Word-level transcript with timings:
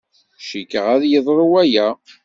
Cikkeɣ 0.47 0.85
ad 0.95 1.03
yeḍru 1.11 1.45
waya. 1.51 1.87